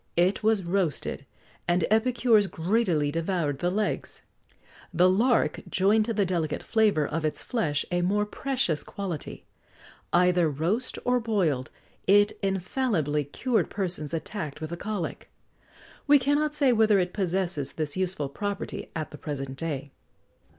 [0.17, 1.27] It was roasted,
[1.67, 4.21] and epicures greedily devoured the legs.[XX
[4.93, 9.45] 94] The Lark joined to the delicate flavour of its flesh a more precious quality;
[10.11, 11.69] either roast or boiled,
[12.07, 15.27] it infallibly cured persons attacked with the colic.[XX
[16.07, 19.91] 95] We cannot say whether it possesses this useful property at the present day.